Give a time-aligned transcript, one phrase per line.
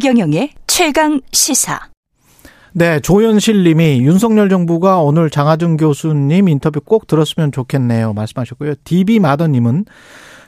[0.00, 1.78] 최경영의 최강 시사.
[2.72, 8.14] 네, 조현실 님이 윤석열 정부가 오늘 장하준 교수님 인터뷰 꼭 들었으면 좋겠네요.
[8.14, 8.76] 말씀하셨고요.
[8.84, 9.84] DB 마더 님은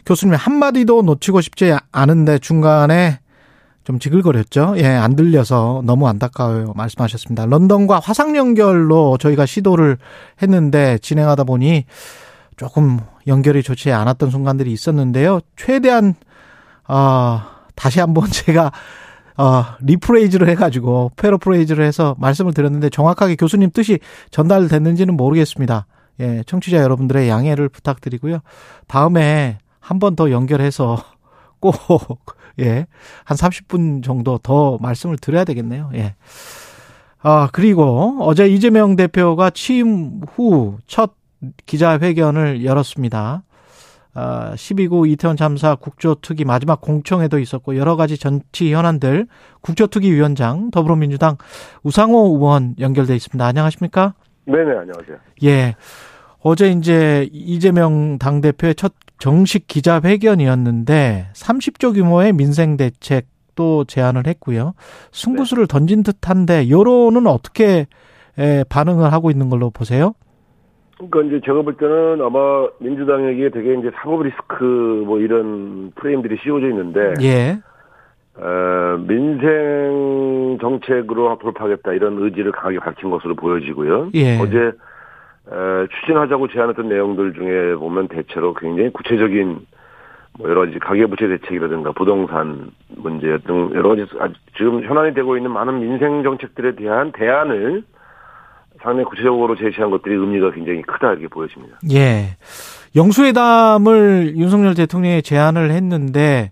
[0.07, 3.21] 교수님 한마디도 놓치고 싶지 않은데 중간에
[3.85, 4.77] 좀 지글거렸죠.
[4.79, 6.73] 예, 안 들려서 너무 안타까워요.
[6.75, 7.45] 말씀하셨습니다.
[7.45, 9.99] 런던과 화상 연결로 저희가 시도를
[10.41, 11.85] 했는데 진행하다 보니
[12.57, 15.41] 조금 연결이 좋지 않았던 순간들이 있었는데요.
[15.57, 16.15] 최대한
[16.89, 17.43] 어,
[17.75, 18.73] 다시 한번 제가
[19.37, 23.99] 어, rephrase를 해가지고 paraphrase를 해서 말씀을 드렸는데 정확하게 교수님 뜻이
[24.31, 25.87] 전달됐는지는 모르겠습니다.
[26.21, 28.41] 예, 청취자 여러분들의 양해를 부탁드리고요.
[28.87, 31.03] 다음에 한 번 더 연결해서
[31.61, 31.75] 꼭,
[32.61, 32.87] 예,
[33.25, 35.91] 한 30분 정도 더 말씀을 드려야 되겠네요.
[35.95, 36.15] 예.
[37.23, 41.13] 아, 그리고 어제 이재명 대표가 취임 후 첫
[41.67, 43.43] 기자회견을 열었습니다.
[44.15, 49.27] 아, 12구 이태원 참사 국조특위 마지막 공청회도 있었고 여러 가지 정치 현안들
[49.63, 51.37] 국조특위 위원장 더불어민주당
[51.83, 53.45] 우상호 의원 연결돼 있습니다.
[53.45, 54.15] 안녕하십니까?
[54.45, 55.17] 네네 안녕하세요.
[55.45, 55.75] 예.
[56.41, 64.75] 어제 이제 이재명 당대표의 첫 정식 기자회견이었는데 30조 규모의 민생 대책도 제안을 했고요.
[65.13, 65.73] 승부수를 네.
[65.73, 67.87] 던진 듯한데 여론은 어떻게
[68.69, 70.15] 반응을 하고 있는 걸로 보세요?
[71.11, 76.69] 그러니까 이제 제가 볼 때는 아마 민주당에게 되게 이제 사법 리스크 뭐 이런 프레임들이 씌워져
[76.69, 77.59] 있는데 예.
[78.37, 84.11] 어, 민생 정책으로 돌파하겠다 이런 의지를 강하게 밝힌 것으로 보여지고요.
[84.15, 84.39] 예.
[84.39, 84.73] 어제
[85.47, 89.67] 어, 추진하자고 제안했던 내용들 중에 보면 대체로 굉장히 구체적인
[90.39, 94.07] 뭐 여러 가지 가계부채 대책이라든가 부동산 문제 등 여러 가지
[94.57, 97.93] 지금 현안이 되고 있는 많은 민생 정책들에 대한 대안을 상
[98.83, 101.79] 당히 구체적으로 제시한 것들이 의미가 굉장히 크다 이렇게 보여집니다.
[101.93, 102.37] 예.
[102.97, 106.51] 영수회담을 윤석열 대통령이 제안을 했는데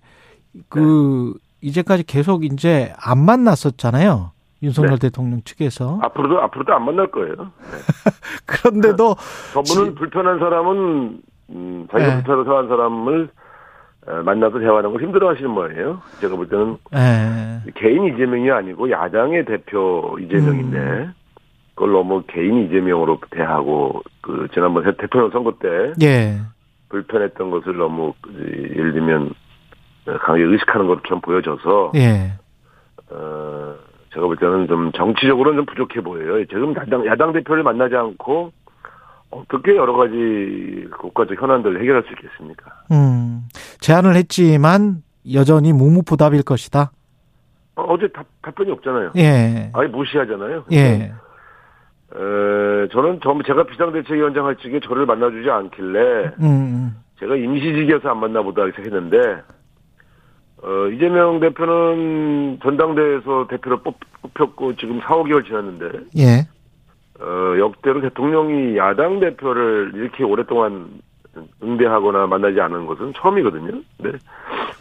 [0.68, 1.68] 그 네.
[1.68, 4.30] 이제까지 계속 이제 안 만났었잖아요.
[4.62, 5.08] 윤석열 네.
[5.08, 7.34] 대통령 측에서 앞으로도 앞으로도 안 만날 거예요.
[7.34, 7.78] 네.
[8.47, 9.16] 그런데도
[9.52, 9.94] 저분은 지...
[9.97, 11.20] 불편한 사람은
[11.50, 12.22] 음, 자기가 네.
[12.22, 13.28] 불편한 사람을
[14.24, 16.00] 만나서 대화하는 걸 힘들어하시는 모양이에요.
[16.20, 17.72] 제가 볼 때는 네.
[17.74, 21.14] 개인 이재명이 아니고 야당의 대표 이재명인데 음.
[21.80, 26.38] 그걸 너무 개인 이재명으로 대하고 그 지난번 대통령 선거 때 예.
[26.91, 29.32] 불편했던 것을 너무 예를 들면
[30.04, 32.34] 강하게 의식하는 것처럼 보여져서 예.
[33.08, 33.74] 어
[34.12, 36.44] 제가 볼 때는 좀 정치적으로는 좀 부족해 보여요.
[36.44, 38.52] 지금 야당 야당 대표를 만나지 않고
[39.30, 42.72] 어떻게 여러 가지 국가적 현안들을 해결할 수 있겠습니까?
[42.92, 43.48] 음
[43.78, 44.97] 제안을 했지만
[45.32, 46.92] 여전히 무무부답일 것이다.
[47.76, 49.12] 어, 제 답, 답변이 없잖아요.
[49.16, 49.70] 예.
[49.72, 50.64] 아예 무시하잖아요.
[50.72, 51.10] 예.
[52.12, 56.97] 에, 저는 전 제가 비상대책위원장 할 적에 저를 만나주지 않길래 음, 음.
[57.19, 59.43] 제가 임시직이어서 안 만나보다 했는데
[60.62, 66.47] 어, 이재명 대표는 전당대회에서 대표를 뽑, 뽑혔고 지금 4, 5개월 지났는데 예.
[67.21, 71.00] 어, 역대로 대통령이 야당 대표를 이렇게 오랫동안
[71.62, 73.81] 응대하거나 만나지 않은 것은 처음이거든요.
[73.98, 74.12] 네.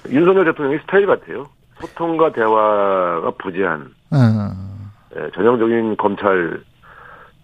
[0.09, 1.45] 윤석열 대통령의 스타일 같아요.
[1.75, 4.89] 소통과 대화가 부재한 음.
[5.15, 6.61] 예, 전형적인 검찰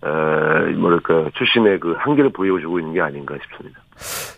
[0.05, 3.79] 에, 뭐랄까 출신의 그 한계를 보여주고 있는 게 아닌가 싶습니다.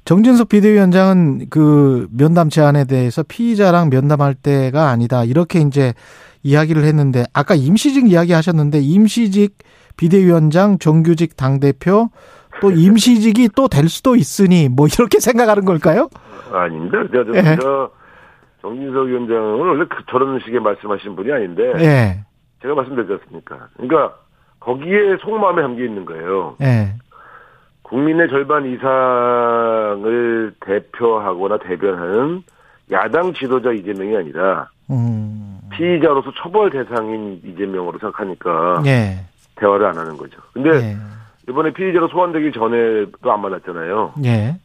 [0.05, 5.93] 정진석 비대위원장은 그 면담 제안에 대해서 피의자랑 면담할 때가 아니다 이렇게 이제
[6.43, 9.57] 이야기를 했는데 아까 임시직 이야기하셨는데 임시직
[9.97, 12.09] 비대위원장 정규직 당 대표
[12.61, 16.07] 또 임시직이 또 될 수도 있으니 뭐 이렇게 생각하는 걸까요?
[16.53, 16.97] 아닙니다.
[17.11, 17.57] 저, 저, 예.
[17.59, 17.89] 저
[18.61, 22.25] 정진석 위원장은 원래 그 저런 식의 말씀하신 분이 아닌데 예.
[22.61, 23.67] 제가 말씀드렸지 않습니까?
[23.75, 24.15] 그러니까
[24.59, 26.55] 거기에 속마음에 담겨 있는 거예요.
[26.59, 26.93] 네.
[27.83, 32.43] 국민의 절반 이상을 대표하거나 대변하는
[32.91, 35.59] 야당 지도자 이재명이 아니라 음.
[35.71, 39.25] 피의자로서 처벌 대상인 이재명으로 생각하니까 네.
[39.55, 40.39] 대화를 안 하는 거죠.
[40.53, 40.97] 근데 네.
[41.49, 44.13] 이번에 피의자로 소환되기 전에도 안 만났잖아요.
[44.17, 44.59] 네.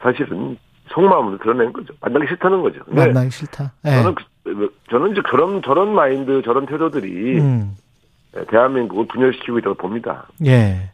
[0.00, 0.56] 사실은
[0.88, 1.94] 속마음을 드러낸 거죠.
[2.00, 2.80] 만나기 싫다는 거죠.
[2.88, 3.72] 만나기 싫다.
[3.84, 7.76] 저는 그, 저는 이제 그런 저런 마인드, 저런 태도들이 음.
[8.32, 10.28] 네, 대한민국을 분열시키고 있다고 봅니다.
[10.46, 10.92] 예.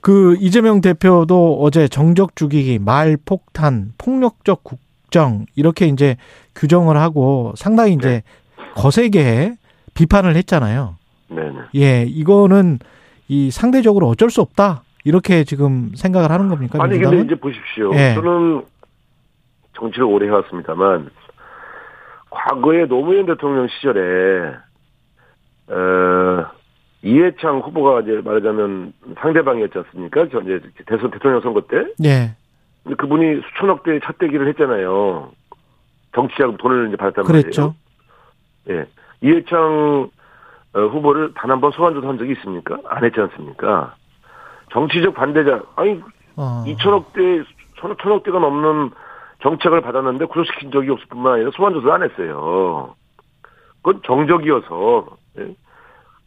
[0.00, 6.16] 그 이재명 대표도 어제 정적 죽이기, 말 폭탄, 폭력적 국정 이렇게 이제
[6.54, 8.22] 규정을 하고 상당히 이제 네.
[8.76, 9.54] 거세게
[9.94, 10.96] 비판을 했잖아요.
[11.28, 11.52] 네.
[11.74, 12.78] 예, 이거는
[13.28, 14.82] 이 상대적으로 어쩔 수 없다.
[15.04, 16.82] 이렇게 지금 생각을 하는 겁니까?
[16.82, 17.18] 아니 민주당은?
[17.18, 17.92] 근데 이제 보십시오.
[17.94, 18.14] 예.
[18.14, 18.62] 저는
[19.74, 21.10] 정치를 오래 해왔습니다만
[22.30, 24.54] 과거에 노무현 대통령 시절에
[25.68, 25.74] 어,
[27.06, 30.26] 이해창 후보가 이제 말하자면 상대방이었지 않습니까?
[30.32, 31.84] 저 이제 대선 대통령 선거 때.
[31.98, 32.34] 네.
[32.82, 35.30] 근데 그분이 수천억 대의 차떼기를 했잖아요.
[36.14, 37.74] 정치자금 돈을 이제 받았단 그랬죠.
[38.66, 38.82] 말이에요.
[38.82, 38.86] 예.
[39.20, 40.10] 이해창
[40.74, 42.78] 어, 후보를 단 한 번 소환 조사한 적이 있습니까?
[42.88, 43.94] 안 했지 않습니까?
[44.72, 46.00] 정치적 반대자, 아니,
[46.36, 46.64] 어.
[46.66, 47.44] 2천억대,
[48.02, 48.90] 천억 대가 넘는
[49.42, 52.94] 정책을 받았는데 구속시킨 적이 없을 뿐만 아니라 소환 조사를 안 했어요.
[53.82, 55.06] 그건 정적이어서,
[55.38, 55.54] 예.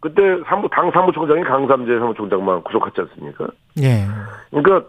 [0.01, 3.47] 그때 사무, 당 사무총장이 강삼재 사무총장만 구속했지 않습니까?
[3.81, 4.05] 예.
[4.49, 4.87] 그러니까,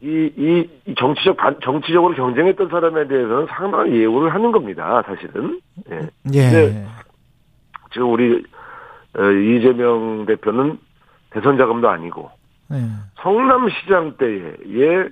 [0.00, 5.60] 이, 이, 이 정치적, 반, 정치적으로 경쟁했던 사람에 대해서는 상당한 예우를 하는 겁니다, 사실은.
[5.90, 6.08] 예.
[6.32, 6.50] 예.
[6.50, 6.86] 네.
[7.92, 8.42] 지금 우리,
[9.18, 10.78] 어, 이재명 대표는
[11.30, 12.30] 대선 자금도 아니고,
[12.72, 12.76] 예.
[13.16, 15.10] 성남시장 때의,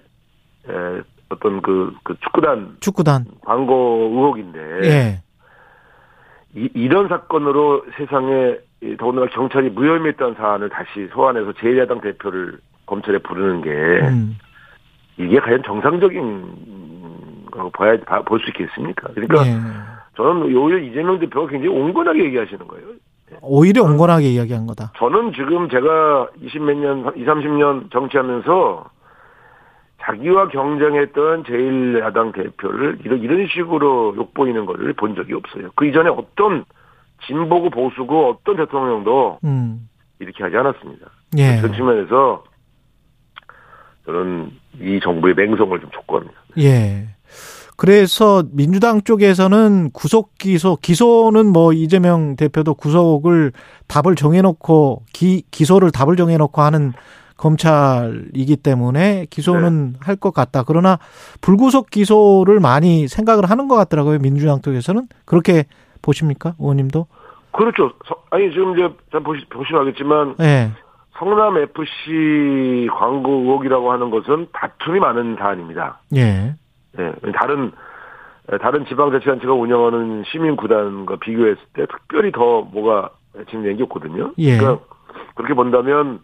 [0.68, 3.26] 에, 어떤 그, 그 축구단 축구단.
[3.44, 5.22] 광고 의혹인데, 예.
[6.54, 8.67] 이, 이런 사건으로 세상에, 이
[8.98, 14.38] 더군다나 경찰이 무혐의했다는 사안을 다시 소환해서 제1야당 대표를 검찰에 부르는 게, 음.
[15.16, 19.08] 이게 과연 정상적인 거 봐야 볼 수 있겠습니까?
[19.14, 19.58] 그러니까 예.
[20.16, 22.86] 저는 오히려 이재명 대표가 굉장히 온건하게 얘기하시는 거예요.
[23.42, 24.92] 오히려 온건하게 이야기한 거다.
[24.96, 28.84] 저는 지금 제가 20 몇 년, 20, 30년 정치하면서
[30.00, 35.68] 자기와 경쟁했던 제1야당 대표를 이런, 이런 식으로 욕보이는 거를 본 적이 없어요.
[35.74, 36.64] 그 이전에 어떤
[37.26, 39.88] 진보고 보수고 어떤 대통령도 음.
[40.18, 41.06] 이렇게 하지 않았습니다.
[41.36, 41.60] 예.
[41.60, 42.44] 그런 측면에서
[44.06, 44.50] 저는
[44.80, 46.34] 이 정부의 맹성을 좀 촉구합니다.
[46.58, 47.08] 예.
[47.76, 53.52] 그래서 민주당 쪽에서는 구속 기소, 기소는 뭐 이재명 대표도 구속을
[53.86, 56.92] 답을 정해놓고 기, 기소를 답을 정해놓고 하는
[57.36, 60.64] 검찰이기 때문에 기소는 할것 같다.
[60.64, 60.98] 그러나
[61.40, 64.18] 불구속 기소를 많이 생각을 하는 것 같더라고요.
[64.18, 65.66] 민주당 쪽에서는 그렇게
[66.02, 67.06] 보십니까, 의원님도?
[67.52, 67.92] 그렇죠.
[68.06, 70.70] 서- 아니 지금 이제 잘 보시, 보시면 알겠지만 예,
[71.18, 75.98] 성남 FC 광고 의혹이라고 하는 것은 다툼이 많은 사안입니다.
[76.14, 76.54] 예,
[76.98, 77.72] 예, 다른
[78.60, 83.10] 다른 지방자치단체가 운영하는 시민 구단과 비교했을 때 특별히 더 뭐가
[83.50, 84.32] 진행된 게 없거든요.
[84.38, 84.56] 예.
[84.58, 84.84] 그러니까
[85.34, 86.20] 그렇게 본다면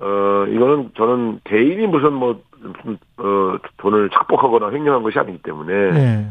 [0.00, 6.26] 어 이거는 저는 개인이 무슨 뭐 무슨 어 돈을 착복하거나 횡령한 것이 아니기 때문에 예.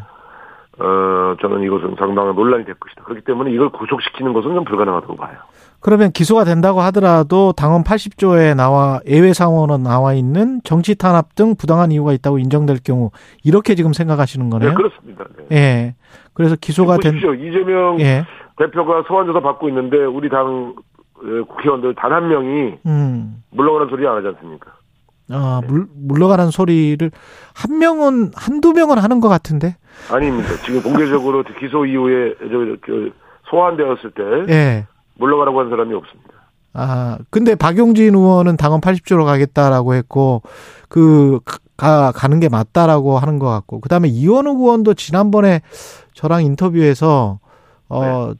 [0.80, 3.04] 어 저는 이것은 상당한 논란이 될 것이다.
[3.04, 5.38] 그렇기 때문에 이걸 구속시키는 것은 좀 불가능하다고 봐요.
[5.80, 11.92] 그러면 기소가 된다고 하더라도 당헌 80조에 나와 예외 상원은 나와 있는 정치 탄압 등 부당한
[11.92, 13.12] 이유가 있다고 인정될 경우
[13.44, 14.70] 이렇게 지금 생각하시는 거네요.
[14.70, 15.26] 네, 그렇습니다.
[15.50, 15.56] 네.
[15.56, 15.96] 예.
[16.34, 17.16] 그래서 기소가 된.
[17.18, 18.24] 이재명 예.
[18.58, 20.74] 대표가 소환 조사 받고 있는데 우리 당
[21.20, 23.44] 어, 국회의원들 단 한 명이 음.
[23.52, 24.72] 물러가는 소리 안 하지 않습니까?
[25.30, 27.12] 아, 물, 물러가는 소리를
[27.54, 29.76] 한 명은 한두 명은 하는 것 같은데.
[30.12, 30.50] 아닙니다.
[30.66, 33.12] 지금 공개적으로 기소 이후에 저, 그
[33.50, 34.12] 소환되었을
[34.48, 34.88] 때 예.
[35.16, 36.30] 물러가라고 한 사람이 없습니다.
[36.74, 40.44] 아, 근데 박용진 의원은 당헌 80조로 가겠다라고 했고
[40.90, 41.40] 그
[41.76, 45.62] 가, 가는 게 맞다라고 하는 것 같고 그다음에 이원우 의원도 지난번에
[46.14, 47.40] 저랑 인터뷰에서
[47.90, 48.36] 어뭐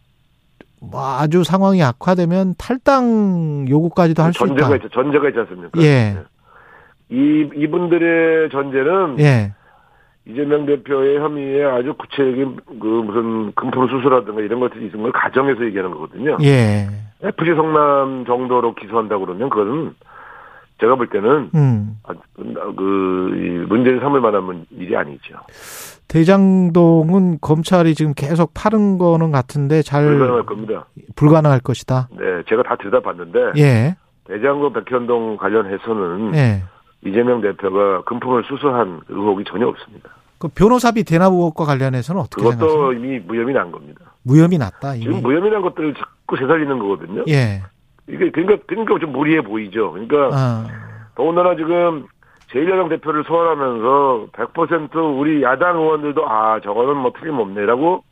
[0.94, 4.48] 아주 상황이 악화되면 탈당 요구까지도 할 수 있다.
[4.56, 4.90] 전제가 있죠.
[4.90, 5.82] 전제가 있지 않습니까?
[5.82, 6.18] 예.
[7.10, 9.54] 이 이분들의 전제는 예.
[10.26, 15.92] 이재명 대표의 혐의에 아주 구체적인 그 무슨 금품 수수라든가 이런 것들이 있는 걸 가정해서 얘기하는
[15.92, 16.38] 거거든요.
[16.44, 16.88] 예.
[17.24, 19.96] FC 성남 정도로 기소한다 그러면 그거는
[20.82, 21.98] 제가 볼 때는 음.
[22.04, 25.36] 아, 그, 이 문제를 삼을 만한 문- 일이 아니죠.
[26.08, 30.86] 대장동은 검찰이 지금 계속 파는 거는 같은데 잘 불가능할 겁니다.
[31.16, 32.10] 불가능할 것이다.
[32.12, 33.96] 네, 제가 다 들여다봤는데 예.
[34.26, 36.64] 대장동 백현동 관련해서는 예.
[37.06, 40.10] 이재명 대표가 금품을 수수한 의혹이 전혀 없습니다.
[40.40, 42.94] 그 변호사비 대납 의혹과 관련해서는 어떻게 그것도 생각하세요?
[42.94, 44.02] 이미 무혐의 난 겁니다.
[44.24, 45.22] 무혐의 났다 지금 이미.
[45.22, 47.24] 무혐의 난 것들을 자꾸 되살리는 거거든요.
[47.30, 47.64] 예.
[48.08, 49.92] 이게 그러니까 그러니까 좀 무리해 보이죠.
[49.92, 50.68] 그러니까 아.
[51.16, 52.06] 더군다나 지금
[52.52, 58.04] 제1야당 대표를 소환하면서 100% 우리 야당 의원들도 아 저거는 뭐 틀림없네라고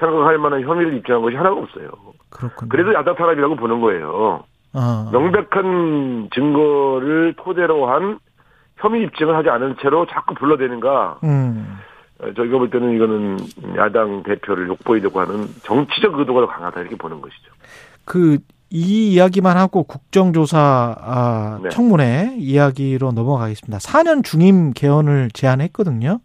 [0.00, 1.90] 생각할 만한 혐의를 입증한 것이 하나가 없어요.
[2.30, 2.68] 그렇군요.
[2.68, 4.44] 그래도 야당 탄압이라고 보는 거예요.
[4.76, 5.08] 어.
[5.10, 8.18] 명백한 증거를 토대로 한
[8.76, 11.18] 혐의 입증을 하지 않은 채로 자꾸 불러대는가.
[11.24, 11.78] 음.
[12.20, 13.38] 어, 저희가 볼 때는 이거는
[13.76, 17.52] 야당 대표를 욕보이려고 하는 정치적 의도가 더 강하다 이렇게 보는 것이죠.
[18.04, 18.38] 그
[18.70, 21.68] 이 이야기만 하고 국정조사 아, 네.
[21.68, 23.78] 청문회 이야기로 넘어가겠습니다.
[23.78, 26.18] 4년 중임 개헌을 제안했거든요.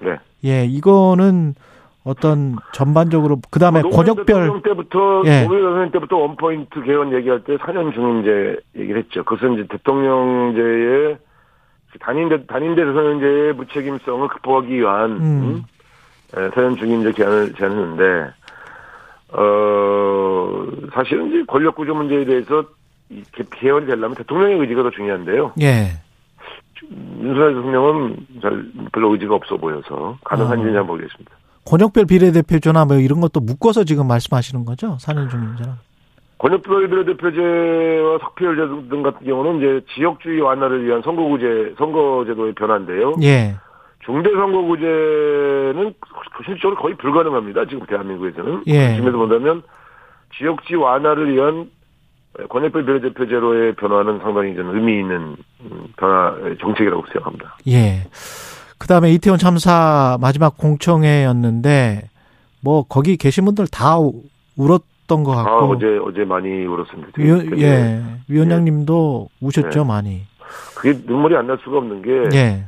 [0.00, 0.18] 네.
[0.44, 1.54] 예, 이거는
[2.02, 5.42] 어떤 전반적으로 그다음에 노무현 권역별 때부터 예.
[5.42, 9.22] 노무현 대통령 때부터 원 포인트 개헌 얘기할 때 4년 중임제 얘기를 했죠.
[9.24, 11.18] 그것은 이제 대통령제의
[12.00, 15.20] 단임대 단임대 대통령제의 무책임성을 극복하기 위한 음.
[15.20, 15.62] 음.
[16.36, 18.30] 에, 4년 중임제 개헌을 제안했는데
[19.32, 22.64] 어 사실은 이제 권력 구조 문제에 대해서
[23.32, 25.52] 개- 개헌이 되려면 대통령의 의지가 더 중요한데요.
[25.60, 25.88] 예.
[27.20, 30.74] 윤석열 대통령은 잘 별로 의지가 없어 보여서 가능한지는 어.
[30.76, 31.30] 잘 모르겠습니다.
[31.64, 34.96] 권역별 비례대표제나 뭐 이런 것도 묶어서 지금 말씀하시는 거죠?
[35.00, 35.78] 4년 중임제랑.
[36.38, 43.14] 권역별 비례대표제와 석패율제 등 같은 경우는 이제 지역주의 완화를 위한 선거구제, 선거제도의 변화인데요.
[43.22, 43.56] 예.
[44.06, 45.94] 중대선거구제는
[46.44, 47.66] 실질적으로 거의 불가능합니다.
[47.66, 48.62] 지금 대한민국에서는.
[48.68, 48.94] 예.
[48.94, 49.62] 지금에서 본다면
[50.38, 51.70] 지역주의 완화를 위한
[52.48, 57.58] 권역별 비례대표제로의 변화는 상당히 저는 의미 있는 음, 변화 정책이라고 생각합니다.
[57.68, 58.04] 예.
[58.80, 62.08] 그 다음에 이태원 참사 마지막 공청회였는데,
[62.62, 64.22] 뭐, 거기 계신 분들 다 우-
[64.56, 65.72] 울었던 것 아, 같고.
[65.72, 67.10] 어제, 어제 많이 울었습니다.
[67.18, 68.02] 위원, 예.
[68.28, 69.86] 위원장님도 우셨죠, 네.
[69.86, 70.22] 많이.
[70.74, 72.64] 그게 눈물이 안 날 수가 없는 게, 예.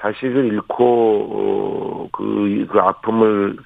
[0.00, 3.56] 자식을 잃고, 어, 그, 그 아픔을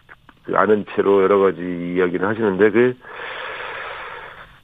[0.44, 1.60] 그 아는 채로 여러 가지
[1.96, 2.96] 이야기를 하시는데, 그,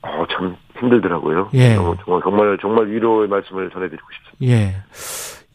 [0.03, 1.49] 어, 참 힘들더라고요.
[1.55, 1.77] 예.
[1.77, 4.55] 정말, 정말, 정말, 정말 위로의 말씀을 전해드리고 싶습니다.
[4.55, 4.77] 예.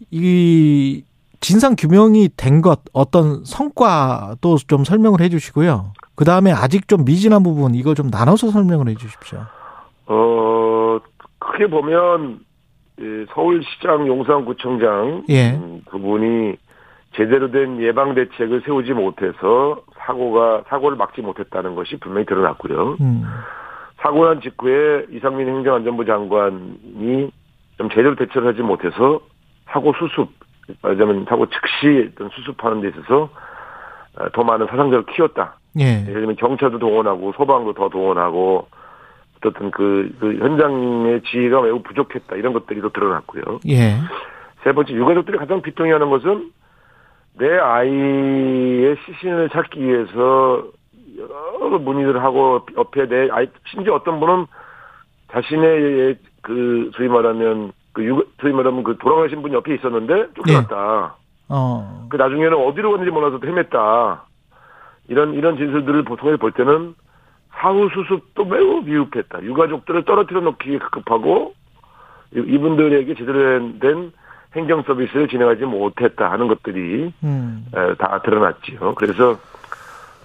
[0.10, 1.04] 이,
[1.42, 5.94] 진상 규명이 된 것, 어떤 성과도 좀 설명을 해 주시고요.
[6.16, 9.40] 그 다음에 아직 좀 미진한 부분, 이거 좀 나눠서 설명을 해 주십시오.
[10.06, 11.00] 어,
[11.40, 12.40] 크게 보면,
[13.00, 15.54] 이 서울시장 용산구청장, 예.
[15.54, 16.56] 음, 그분이
[17.16, 22.98] 제대로 된 예방 대책을 세우지 못해서 사고가, 사고를 막지 못했다는 것이 분명히 드러났고요.
[23.02, 23.24] 음,
[23.98, 27.32] 사고 난 직후에 이상민 행정안전부 장관이
[27.78, 29.20] 좀 제대로 대처를 하지 못해서
[29.72, 30.30] 사고 수습,
[30.82, 33.30] 말하자면 사고 즉시 어떤 수습하는 데 있어서
[34.18, 35.58] 어, 더 많은 사상자를 키웠다.
[35.80, 36.02] 예.
[36.02, 38.68] 예를 들면 경찰도 동원하고 소방도 더 동원하고
[39.46, 42.36] 어떤 그, 그 현장의 지휘가 매우 부족했다.
[42.36, 43.60] 이런 것들이 또 드러났고요.
[43.68, 43.96] 예.
[44.64, 46.52] 세 번째, 유가족들이 가장 비통해하는 것은
[47.40, 50.66] 내 아이의 시신을 찾기 위해서
[51.18, 54.46] 여러 문의를 하고 옆에 내 아이, 심지어 어떤 분은
[55.32, 61.16] 자신의 그 소위 말하면 그 유, 소위 말하면 그 돌아가신 분 옆에 있었는데 쫓겨났다.
[61.50, 64.22] 어, 그 나중에는 어디로 갔는지 몰라서 헤맸다.
[65.10, 66.96] 이런 이런 진술들을 보통에 볼 때는
[67.54, 69.44] 사후 수습도 매우 미흡했다.
[69.44, 71.54] 유가족들을 떨어뜨려 놓기에 급급하고
[72.36, 74.14] 이- 이분들에게 제대로 된
[74.56, 78.96] 행정 서비스를 진행하지 못했다 하는 것들이 음, 에, 다 드러났지요.
[78.96, 79.38] 그래서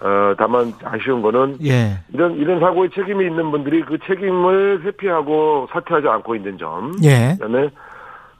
[0.00, 1.98] 어, 다만 아쉬운 거는 예.
[2.12, 6.92] 이런 이런 사고에 책임이 있는 분들이 그 책임을 회피하고 사퇴하지 않고 있는 점.
[7.02, 7.36] 예.
[7.38, 7.70] 그다음에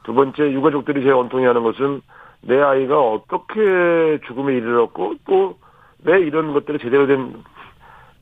[0.05, 2.03] 두 번째 유가족들이 제일 원통해하는 것은
[2.43, 5.57] 내 아이가 어떻게 죽음에 이르렀고 또
[6.05, 7.35] 왜 이런 것들을 제대로 된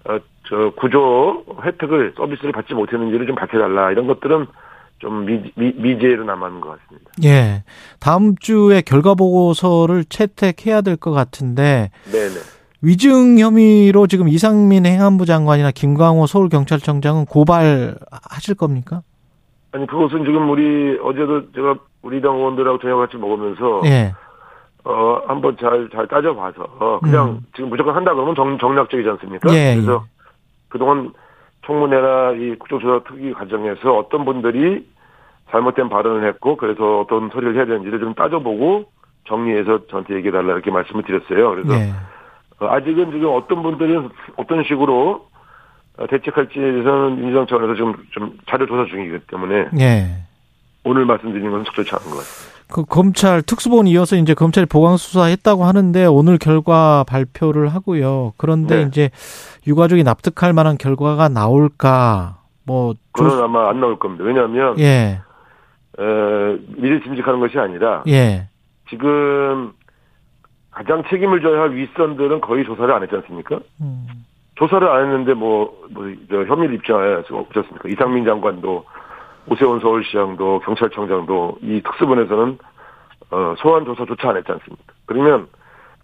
[0.07, 4.47] 어, 저 구조 혜택을 서비스를 받지 못했는지를 좀 밝혀달라 이런 것들은
[4.99, 7.11] 좀 미, 미, 미제로 남은 것 같습니다.
[7.25, 7.65] 예.
[8.01, 12.35] 다음 주에 결과 보고서를 채택해야 될 것 같은데, 네네.
[12.85, 19.01] 위증 혐의로 지금 이상민 행안부 장관이나 김광호 서울경찰청장은 고발하실 겁니까?
[19.73, 24.13] 아니 그것은 지금 우리 어제도 제가 우리 당 의원들하고 저녁 같이 먹으면서 예.
[24.85, 27.47] 어 한번 잘 잘 따져봐서 그냥 음.
[27.57, 29.53] 지금 무조건 한다 그러면 정, 정략적이지 않습니까?
[29.55, 30.05] 예, 그래서
[30.69, 31.13] 그동안
[31.65, 34.87] 청문회나 이 국정조사 특위 과정에서 어떤 분들이
[35.51, 38.85] 잘못된 발언을 했고 그래서 어떤 처리를 해야 되는지를 좀 따져보고
[39.27, 41.51] 정리해서 저한테 얘기해달라 이렇게 말씀을 드렸어요.
[41.51, 41.91] 그래서 예.
[41.91, 42.14] 어,
[42.69, 45.27] 아직은 지금 어떤 분들은 어떤 식으로
[45.97, 50.25] 어, 대책할지에 대해서는 민주당 차원에서 지금 좀 자료 조사 중이기 때문에 예.
[50.85, 52.55] 오늘 말씀드리는 것은 적절치 않은 것 같습니다.
[52.73, 58.33] 그 검찰 특수본 이어서 이제 검찰이 보강 수사했다고 하는데 오늘 결과 발표를 하고요.
[58.37, 58.83] 그런데 네.
[58.89, 59.11] 이제
[59.67, 62.39] 유가족이 납득할 만한 결과가 나올까?
[62.65, 64.25] 뭐 그건 조, 아마 안 나올 겁니다.
[64.25, 65.21] 왜냐하면 예.
[65.99, 68.49] 에, 미리 짐직하는 것이 아니라 예.
[68.91, 69.73] 지금
[70.75, 73.61] 가장 책임을 져야 할 윗선들은 거의 조사를 안 했지 않습니까?
[73.81, 74.07] 음.
[74.57, 77.89] 조사를 안 했는데 뭐, 뭐, 저 혐의를 입증할 수가 없지 않습니까?
[77.89, 78.85] 이상민 장관도,
[79.47, 82.59] 오세훈 서울시장도, 경찰청장도 이 특수본에서는,
[83.31, 84.95] 어, 소환 조사조차 안 했지 않습니까?
[85.07, 85.47] 그러면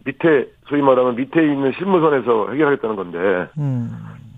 [0.04, 3.90] 밑에, 소위 말하면 밑에 있는 실무선에서 해결하겠다는 건데, 음.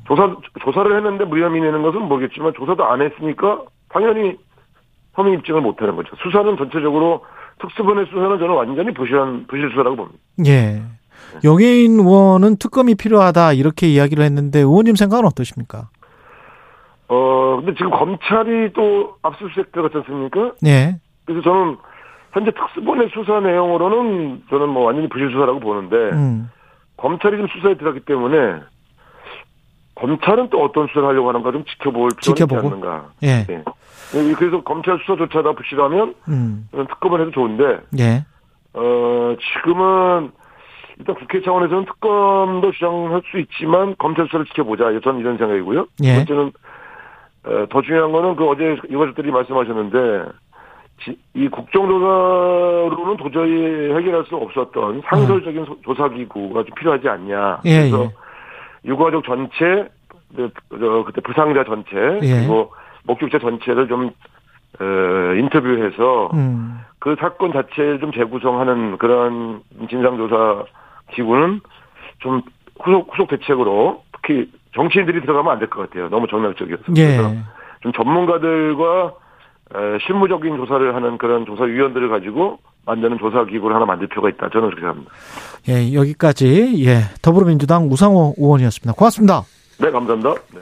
[0.06, 4.36] 조사, 조사를 했는데 무혐의 내는 것은 모르겠지만 조사도 안 했으니까 당연히
[5.14, 6.16] 혐의 입증을 못 하는 거죠.
[6.16, 7.24] 수사는 전체적으로
[7.61, 10.18] 특수본의 수사는 저는 완전히 부실한, 부실 수사라고 봅니다.
[10.47, 10.82] 예.
[11.44, 15.88] 영예인 의원은 특검이 필요하다 이렇게 이야기를 했는데 의원님 생각은 어떠십니까?
[17.09, 20.52] 어, 근데 지금 검찰이 또 압수수색 들어갔지 않습니까?
[20.66, 20.97] 예.
[21.25, 21.76] 그래서 저는
[22.32, 26.50] 현재 특수본의 수사 내용으로는 저는 뭐 완전히 부실 수사라고 보는데 음.
[26.97, 28.61] 검찰이 지금 수사에 들어갔기 때문에
[29.94, 32.66] 검찰은 또 어떤 수사를 하려고 하는가 좀 지켜볼 필요가 있지?
[32.66, 33.11] 않는가.
[33.23, 33.47] 예.
[33.49, 33.64] 예.
[34.12, 36.69] 그래서 검찰 수사조차 다 부실하면 음.
[36.73, 38.25] 특검을 해도 좋은데 예.
[38.75, 40.31] 어, 지금은
[40.99, 44.85] 일단 국회 차원에서는 특검도 주장할 수 있지만 검찰 수사를 지켜보자.
[45.02, 45.87] 저는 이런 생각이고요.
[46.04, 46.12] 예.
[46.12, 46.52] 두 번째는
[47.45, 50.25] 어, 더 중요한 거는 그 어제 유가족들이 말씀하셨는데
[51.02, 57.61] 지- 이 국정조사로는 도저히 해결할 수 없었던 상설적인 소- 조사기구가 좀 필요하지 않냐.
[57.64, 58.11] 예, 그래서 예.
[58.85, 59.88] 유가족 전체,
[60.37, 62.38] 그, 저, 그때 부상자 전체, 예.
[62.40, 62.73] 그리고
[63.04, 64.11] 목격자 전체를 좀
[64.80, 64.85] 어,
[65.38, 66.80] 인터뷰해서 음.
[66.99, 70.64] 그 사건 자체를 좀 재구성하는 그런 진상조사
[71.14, 71.61] 기구는
[72.21, 72.42] 좀
[72.80, 76.09] 후속 후속 대책으로 특히 정치인들이 들어가면 안 될 것 같아요.
[76.09, 76.85] 너무 정략적이어서.
[76.97, 77.18] 예.
[77.82, 79.12] 좀 전문가들과
[79.75, 84.49] 에, 실무적인 조사를 하는 그런 조사위원들을 가지고 만드는 조사 기구를 하나 만들 필요가 있다.
[84.50, 85.11] 저는 그렇게 합니다.
[85.68, 88.94] 예, 여기까지 예, 더불어민주당 우상호 의원이었습니다.
[88.97, 89.42] 고맙습니다.
[89.78, 90.35] 네, 감사합니다.
[90.54, 90.61] 네.